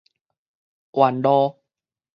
[0.91, 1.57] 繞道